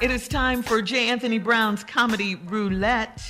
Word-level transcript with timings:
It 0.00 0.10
is 0.10 0.28
time 0.28 0.62
for 0.62 0.80
J. 0.80 1.08
Anthony 1.08 1.38
Brown's 1.38 1.82
Comedy 1.82 2.36
Roulette. 2.36 3.22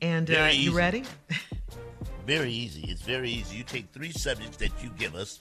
And 0.00 0.30
uh, 0.30 0.48
you 0.52 0.72
ready? 0.72 1.04
Very 2.26 2.50
easy. 2.52 2.82
It's 2.88 3.02
very 3.02 3.28
easy. 3.30 3.56
You 3.56 3.64
take 3.64 3.90
three 3.92 4.12
subjects 4.12 4.56
that 4.58 4.70
you 4.80 4.90
give 4.96 5.16
us, 5.16 5.40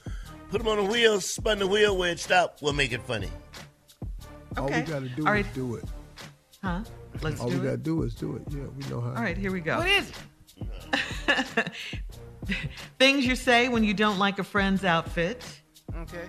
put 0.49 0.57
them 0.57 0.67
on 0.67 0.77
the 0.77 0.83
wheel, 0.83 1.21
spin 1.21 1.59
the 1.59 1.67
wheel 1.67 1.95
where 1.95 2.09
it 2.11 2.19
stops. 2.19 2.59
We'll 2.59 2.73
make 2.73 2.91
it 2.91 3.03
funny. 3.03 3.29
All 4.57 4.65
we 4.65 4.71
Okay. 4.73 4.81
gotta 4.81 5.07
do 5.09 5.27
All 5.27 5.33
is 5.33 5.45
right. 5.45 5.53
do 5.53 5.75
it. 5.75 5.85
Huh? 6.63 6.81
Let's 7.21 7.39
All 7.39 7.49
do 7.49 7.57
we 7.59 7.61
it. 7.61 7.65
gotta 7.65 7.77
do 7.77 8.01
is 8.01 8.15
do 8.15 8.35
it. 8.35 8.41
Yeah, 8.49 8.63
we 8.75 8.83
know 8.89 8.99
how. 8.99 9.09
All 9.09 9.21
right, 9.21 9.38
here 9.38 9.51
we 9.51 9.59
go. 9.61 9.77
What 9.77 9.88
is 9.89 10.11
it? 10.57 11.71
Things 12.99 13.27
you 13.27 13.35
say 13.35 13.69
when 13.69 13.83
you 13.83 13.93
don't 13.93 14.17
like 14.17 14.39
a 14.39 14.43
friend's 14.43 14.83
outfit. 14.83 15.43
Okay. 15.97 16.27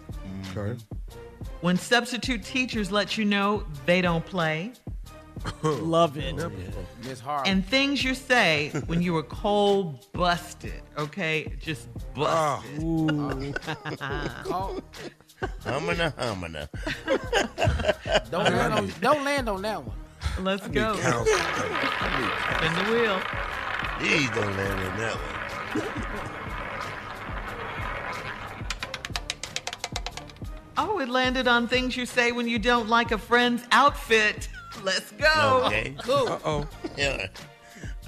Okay. 0.55 0.79
When 1.63 1.77
substitute 1.79 2.43
teachers 2.43 2.91
let 2.91 3.17
you 3.17 3.25
know 3.25 3.65
they 3.87 4.03
don't 4.03 4.27
play. 4.27 4.73
Love 5.63 6.19
it. 6.19 6.35
Miss 7.05 7.21
Harvey. 7.21 7.49
And 7.51 7.65
things 7.65 8.03
you 8.05 8.15
say 8.15 8.71
when 8.87 9.01
you 9.01 9.13
were 9.15 9.23
cold 9.23 10.05
busted, 10.13 10.83
okay? 10.99 11.53
Just 11.61 11.89
busted. 12.15 13.55
Ah. 14.01 14.43
Call- 14.45 14.81
Humana, 15.65 16.15
humana. 16.21 16.69
don't, 18.31 18.45
land 18.45 18.75
on, 18.75 18.93
don't 19.01 19.25
land 19.25 19.49
on 19.49 19.63
that 19.63 19.83
one. 19.85 19.97
Let's 20.41 20.67
go. 20.69 20.97
Counsel. 20.99 21.25
Spin 21.37 22.75
the 22.75 22.91
wheel. 22.93 23.21
He's 24.01 24.31
gonna 24.31 24.57
land 24.57 24.81
on 24.89 24.99
that 24.99 25.15
one. 25.17 26.39
Oh, 30.85 30.99
it 30.99 31.09
landed 31.09 31.47
on 31.47 31.69
things 31.69 31.97
you 31.97 32.05
say 32.07 32.33
when 32.33 32.49
you 32.49 32.59
don't 32.59 32.89
like 32.89 33.13
a 33.13 33.19
friend's 33.19 33.63
outfit. 33.71 34.49
Let's 34.83 35.13
go. 35.13 35.63
Okay. 35.67 35.95
Cool. 36.03 36.41
Oh, 36.45 36.67
Yeah. 36.97 37.29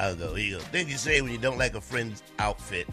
I'll 0.00 0.16
go. 0.16 0.34
Here 0.34 0.44
you 0.46 0.56
go. 0.58 0.62
Things 0.64 0.90
you 0.90 0.98
say 0.98 1.20
when 1.20 1.30
you 1.30 1.38
don't 1.38 1.56
like 1.56 1.76
a 1.76 1.80
friend's 1.80 2.20
outfit. 2.40 2.88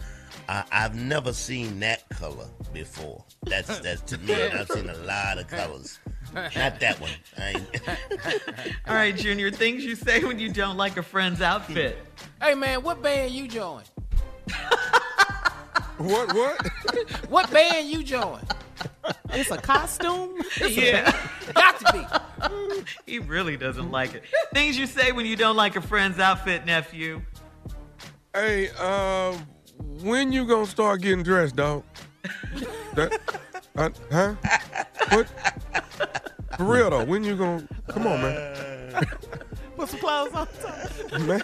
Uh, 0.48 0.62
I've 0.70 0.94
never 0.94 1.32
seen 1.32 1.80
that 1.80 2.08
color 2.10 2.46
before. 2.72 3.24
That's 3.42 3.80
that's 3.80 4.02
to 4.02 4.18
me. 4.18 4.34
I've 4.58 4.68
seen 4.68 4.88
a 4.88 4.96
lot 4.98 5.38
of 5.38 5.48
colors. 5.48 5.98
Not 6.32 6.78
that 6.78 7.00
one. 7.00 7.10
I. 7.38 7.54
All 8.88 8.94
right, 8.94 9.16
Junior, 9.16 9.50
things 9.50 9.84
you 9.84 9.96
say 9.96 10.22
when 10.22 10.38
you 10.38 10.48
don't 10.48 10.76
like 10.76 10.96
a 10.96 11.02
friend's 11.02 11.42
outfit. 11.42 11.98
Hey 12.40 12.54
man, 12.54 12.82
what 12.84 13.02
band 13.02 13.32
you 13.32 13.48
join? 13.48 13.82
what? 15.98 16.32
What? 16.34 16.66
What 17.28 17.50
band 17.50 17.88
you 17.88 18.04
join? 18.04 18.40
It's 19.32 19.50
a 19.50 19.56
costume. 19.58 20.40
Yeah, 20.60 21.10
Got 21.54 21.78
to 21.80 21.92
be. 21.92 22.82
he 23.06 23.18
really 23.18 23.56
doesn't 23.56 23.90
like 23.90 24.14
it. 24.14 24.24
Things 24.52 24.78
you 24.78 24.86
say 24.86 25.12
when 25.12 25.26
you 25.26 25.36
don't 25.36 25.56
like 25.56 25.76
a 25.76 25.80
friend's 25.80 26.18
outfit, 26.18 26.66
nephew. 26.66 27.22
hey, 28.34 28.70
uh, 28.78 29.36
when 30.02 30.32
you 30.32 30.46
gonna 30.46 30.66
start 30.66 31.00
getting 31.02 31.22
dressed, 31.22 31.56
dog? 31.56 31.84
That, 32.94 33.18
uh, 33.76 33.90
huh? 34.10 34.34
What? 35.10 35.28
For 36.56 36.64
real 36.64 36.90
though, 36.90 37.04
when 37.04 37.24
you 37.24 37.36
gonna? 37.36 37.66
Come 37.88 38.06
on, 38.06 38.20
man. 38.20 39.06
Put 39.76 39.88
some 39.88 40.00
clothes 40.00 40.32
on. 40.34 41.26
man. 41.26 41.42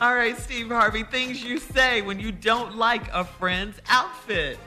All 0.00 0.14
right, 0.14 0.38
Steve 0.38 0.68
Harvey, 0.68 1.04
things 1.04 1.42
you 1.42 1.58
say 1.58 2.02
when 2.02 2.20
you 2.20 2.32
don't 2.32 2.76
like 2.76 3.08
a 3.12 3.24
friend's 3.24 3.78
outfit. 3.88 4.58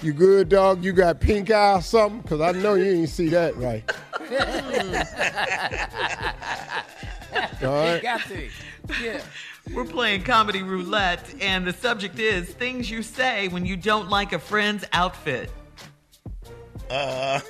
You 0.00 0.12
good, 0.12 0.48
dog? 0.48 0.84
You 0.84 0.92
got 0.92 1.20
pink 1.20 1.50
eye 1.50 1.74
or 1.74 1.82
something? 1.82 2.20
Because 2.20 2.40
I 2.40 2.52
know 2.52 2.74
you 2.74 2.84
ain't 2.84 3.08
see 3.08 3.28
that 3.30 3.56
right. 3.56 3.82
All 7.62 7.74
right. 7.74 8.00
Got 8.00 8.20
to. 8.28 8.48
Yeah. 9.02 9.20
We're 9.74 9.84
playing 9.84 10.22
comedy 10.22 10.62
roulette, 10.62 11.34
and 11.40 11.66
the 11.66 11.72
subject 11.72 12.18
is 12.18 12.48
things 12.48 12.90
you 12.90 13.02
say 13.02 13.48
when 13.48 13.66
you 13.66 13.76
don't 13.76 14.08
like 14.08 14.32
a 14.32 14.38
friend's 14.38 14.84
outfit. 14.92 15.50
Uh, 16.88 17.40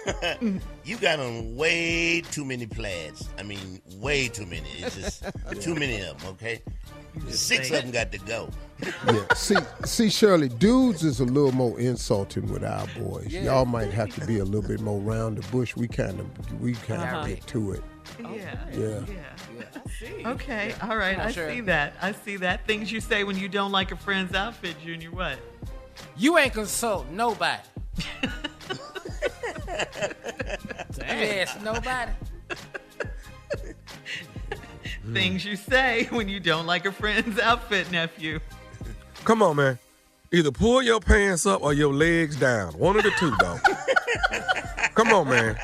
you 0.85 0.97
got 0.97 1.21
on 1.21 1.55
way 1.55 2.23
too 2.33 2.45
many 2.45 2.67
plaids. 2.67 3.29
I 3.39 3.45
mean, 3.45 3.81
way 3.97 4.29
too 4.29 4.47
many. 4.47 4.69
It's 4.79 4.97
just 4.97 5.25
too 5.61 5.75
many 5.75 6.01
of 6.01 6.21
them. 6.21 6.31
Okay, 6.31 6.61
six 7.29 7.71
of 7.71 7.83
them 7.83 7.91
got 7.91 8.11
to 8.13 8.19
go. 8.19 8.49
Yeah. 8.81 9.25
See, 9.35 9.57
see, 9.85 10.09
Shirley, 10.11 10.49
dudes 10.49 11.03
is 11.03 11.19
a 11.21 11.25
little 11.25 11.51
more 11.53 11.79
insulting 11.81 12.47
with 12.53 12.63
our 12.63 12.87
boys. 12.99 13.27
Yeah. 13.29 13.43
Y'all 13.45 13.65
might 13.65 13.91
have 13.93 14.09
to 14.15 14.25
be 14.27 14.39
a 14.39 14.45
little 14.45 14.67
bit 14.69 14.81
more 14.81 15.01
round 15.01 15.39
the 15.39 15.49
bush. 15.51 15.75
We 15.75 15.89
kind 15.89 16.21
of, 16.21 16.61
we 16.61 16.75
kind 16.75 17.03
of 17.03 17.09
Uh-huh. 17.09 17.27
get 17.27 17.47
to 17.49 17.73
it. 17.73 17.83
Yeah. 18.21 18.57
Yeah. 18.73 19.01
Okay. 20.31 20.75
All 20.83 20.97
right. 20.97 21.17
Come 21.17 21.27
I 21.27 21.33
Shirley. 21.33 21.55
see 21.57 21.61
that. 21.63 21.95
I 22.01 22.13
see 22.13 22.37
that. 22.37 22.67
Things 22.67 22.91
you 22.93 23.01
say 23.01 23.25
when 23.25 23.37
you 23.37 23.49
don't 23.49 23.73
like 23.73 23.91
a 23.91 23.97
friend's 23.97 24.35
outfit, 24.35 24.77
Junior. 24.85 25.11
What? 25.11 25.39
You 26.17 26.39
ain't 26.39 26.53
consult 26.55 27.09
nobody. 27.11 27.63
Yes, 30.99 31.57
nobody. 31.63 32.13
Things 35.13 35.45
you 35.45 35.57
say 35.57 36.05
when 36.11 36.29
you 36.29 36.39
don't 36.41 36.67
like 36.67 36.85
a 36.87 36.93
friend's 36.93 37.39
outfit, 37.39 37.91
nephew. 37.91 38.41
Come 39.25 39.43
on, 39.43 39.57
man. 39.57 39.79
Either 40.33 40.51
pull 40.51 40.83
your 40.83 41.01
pants 41.01 41.47
up 41.47 41.63
or 41.63 41.73
your 41.73 41.93
legs 41.93 42.37
down. 42.37 42.73
One 42.75 42.97
of 42.97 43.03
the 43.03 43.11
two, 43.13 43.35
dog. 43.39 43.61
Come 44.95 45.09
on, 45.13 45.29
man. 45.29 45.57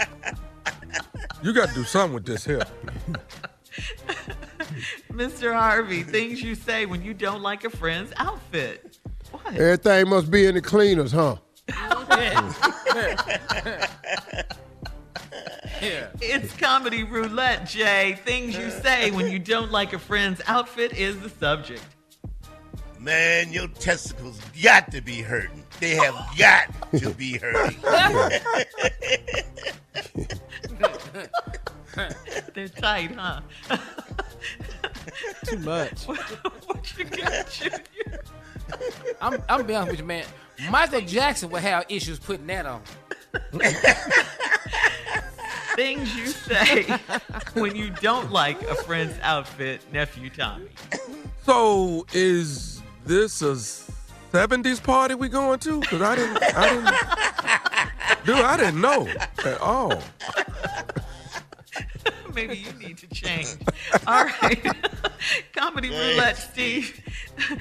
You 1.43 1.53
got 1.53 1.69
to 1.69 1.75
do 1.75 1.85
something 1.85 2.15
with 2.15 2.25
this 2.25 2.45
here. 2.45 2.62
Mr. 5.12 5.55
Harvey, 5.55 6.03
things 6.03 6.43
you 6.43 6.55
say 6.55 6.87
when 6.87 7.03
you 7.03 7.15
don't 7.15 7.43
like 7.43 7.65
a 7.65 7.71
friend's 7.71 8.12
outfit. 8.17 8.99
What? 9.31 9.55
Everything 9.55 10.09
must 10.09 10.31
be 10.31 10.47
in 10.47 10.55
the 10.55 10.62
cleaners, 10.62 11.12
huh? 11.12 11.37
Yeah. 11.69 12.53
It's 16.21 16.56
comedy 16.56 17.03
roulette, 17.05 17.67
Jay. 17.67 18.19
Things 18.25 18.56
you 18.56 18.71
say 18.71 19.11
when 19.11 19.31
you 19.31 19.39
don't 19.39 19.71
like 19.71 19.93
a 19.93 19.99
friend's 19.99 20.41
outfit 20.47 20.95
is 20.95 21.21
the 21.21 21.29
subject. 21.29 21.83
Man, 23.05 23.53
your 23.53 23.69
testicles 23.69 24.41
got 24.62 24.91
to 24.93 25.03
be 25.03 25.21
hurting. 25.21 25.62
They 25.79 25.91
have 25.91 26.15
got 26.39 26.91
to 26.93 27.11
be 27.11 27.37
hurting. 27.37 27.77
They're 32.55 32.69
tight, 32.69 33.15
huh? 33.15 33.43
Too 35.45 35.59
much. 35.59 36.05
what 36.06 36.99
you 36.99 37.05
got, 37.05 37.51
Junior? 37.51 38.23
I'm, 39.21 39.43
I'm 39.51 39.67
be 39.67 39.75
honest 39.75 39.91
with 39.91 40.01
you, 40.01 40.06
man. 40.06 40.25
Michael 40.71 41.03
Jackson 41.03 41.51
would 41.51 41.61
have 41.61 41.85
issues 41.91 42.19
putting 42.19 42.47
that 42.47 42.65
on. 42.65 42.81
Things 45.77 46.17
you 46.17 46.29
say 46.29 46.85
when 47.53 47.77
you 47.77 47.91
don't 47.91 48.33
like 48.33 48.62
a 48.62 48.75
friend's 48.77 49.19
outfit, 49.21 49.83
nephew 49.93 50.31
Tommy. 50.31 50.71
So 51.45 52.06
is 52.15 52.74
this 53.05 53.43
a 53.43 53.55
'70s 54.33 54.83
party 54.83 55.15
we 55.15 55.29
going 55.29 55.61
to? 55.61 55.81
Cause 55.83 56.03
I 56.03 56.17
didn't, 56.17 56.43
I 56.43 56.69
didn't, 56.69 58.27
dude, 58.27 58.45
I 58.45 58.56
didn't 58.56 58.81
know 58.81 59.06
at 59.45 59.61
all. 59.61 60.03
Maybe 62.35 62.56
you 62.56 62.73
need 62.73 62.99
to 62.99 63.06
change. 63.09 63.56
All 64.06 64.25
right. 64.25 64.67
Comedy 65.56 65.91
roulette, 65.91 66.37
Steve. 66.37 67.01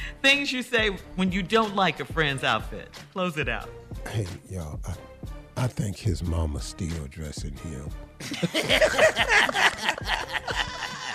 Things 0.22 0.52
you 0.52 0.64
say 0.64 0.90
when 1.16 1.32
you 1.32 1.44
don't 1.44 1.76
like 1.76 2.00
a 2.00 2.06
friend's 2.06 2.44
outfit. 2.44 2.90
Close 3.12 3.38
it 3.38 3.48
out. 3.48 3.70
Hey, 4.10 4.26
y'all, 4.50 4.80
I, 4.86 4.96
I 5.58 5.68
think 5.68 5.98
his 5.98 6.24
mama's 6.24 6.64
still 6.64 7.06
dressing 7.10 7.56
him. 7.58 7.90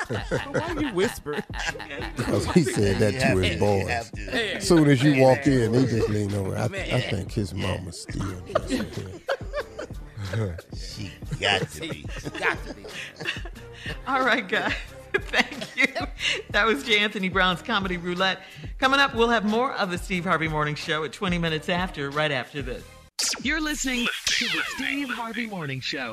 Why 0.08 0.60
are 0.60 0.80
you 0.80 0.94
whispering? 0.94 1.42
Because 2.16 2.46
he 2.52 2.64
said 2.64 2.98
that 2.98 3.12
to 3.20 3.38
his 3.40 3.58
boys. 3.58 4.10
As 4.28 4.66
soon 4.66 4.88
as 4.88 5.02
you 5.02 5.22
walk 5.22 5.46
in, 5.46 5.72
they 5.72 5.84
just 5.84 6.08
lean 6.08 6.34
over. 6.34 6.56
I, 6.56 6.64
I 6.64 7.00
think 7.00 7.32
his 7.32 7.54
mama's 7.54 8.02
still 8.02 8.40
dressing 8.54 8.84
him. 8.84 9.20
She 10.76 11.12
got 11.40 11.68
to 11.70 11.80
be. 11.80 12.04
Got 12.38 12.58
to 12.66 12.74
be. 12.74 12.84
All 14.06 14.22
right, 14.24 14.46
guys. 14.46 14.74
Thank 15.14 15.76
you. 15.76 15.86
That 16.50 16.66
was 16.66 16.84
J. 16.84 16.98
Anthony 16.98 17.28
Brown's 17.28 17.62
Comedy 17.62 17.96
Roulette. 17.96 18.40
Coming 18.78 19.00
up, 19.00 19.14
we'll 19.14 19.30
have 19.30 19.44
more 19.44 19.72
of 19.72 19.90
the 19.90 19.98
Steve 19.98 20.24
Harvey 20.24 20.48
Morning 20.48 20.74
Show 20.74 21.04
at 21.04 21.12
20 21.12 21.38
minutes 21.38 21.68
after, 21.68 22.10
right 22.10 22.30
after 22.30 22.60
this. 22.62 22.84
You're 23.42 23.60
listening 23.60 24.06
to 24.26 24.44
the 24.46 24.62
Steve 24.76 25.08
Harvey 25.10 25.46
Morning 25.46 25.80
Show. 25.80 26.12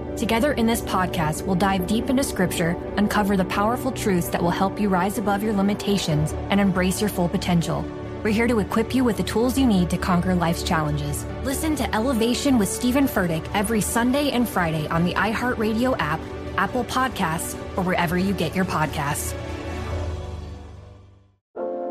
Together 0.17 0.51
in 0.53 0.67
this 0.67 0.81
podcast, 0.81 1.45
we'll 1.45 1.55
dive 1.55 1.87
deep 1.87 2.09
into 2.09 2.23
scripture, 2.23 2.75
uncover 2.97 3.37
the 3.37 3.45
powerful 3.45 3.91
truths 3.91 4.27
that 4.27 4.41
will 4.41 4.51
help 4.51 4.79
you 4.79 4.89
rise 4.89 5.17
above 5.17 5.41
your 5.41 5.53
limitations 5.53 6.33
and 6.49 6.59
embrace 6.59 6.99
your 6.99 7.09
full 7.09 7.29
potential. 7.29 7.85
We're 8.21 8.33
here 8.33 8.47
to 8.47 8.59
equip 8.59 8.93
you 8.93 9.03
with 9.03 9.17
the 9.17 9.23
tools 9.23 9.57
you 9.57 9.65
need 9.65 9.89
to 9.89 9.97
conquer 9.97 10.35
life's 10.35 10.63
challenges. 10.63 11.25
Listen 11.43 11.75
to 11.77 11.95
Elevation 11.95 12.59
with 12.59 12.67
Steven 12.67 13.05
Furtick 13.05 13.49
every 13.55 13.81
Sunday 13.81 14.29
and 14.31 14.47
Friday 14.47 14.85
on 14.89 15.05
the 15.05 15.13
iHeartRadio 15.13 15.95
app, 15.97 16.19
Apple 16.57 16.83
Podcasts, 16.83 17.55
or 17.77 17.83
wherever 17.83 18.17
you 18.17 18.33
get 18.33 18.53
your 18.53 18.65
podcasts. 18.65 19.33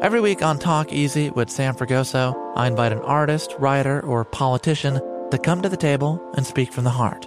Every 0.02 0.20
week 0.20 0.42
on 0.42 0.58
Talk 0.58 0.92
Easy 0.92 1.30
with 1.30 1.50
Sam 1.50 1.74
Fragoso, 1.74 2.34
I 2.54 2.66
invite 2.66 2.92
an 2.92 3.00
artist, 3.00 3.54
writer, 3.58 4.00
or 4.04 4.24
politician 4.24 5.00
to 5.30 5.38
come 5.38 5.62
to 5.62 5.68
the 5.68 5.76
table 5.76 6.22
and 6.36 6.46
speak 6.46 6.72
from 6.72 6.84
the 6.84 6.90
heart 6.90 7.26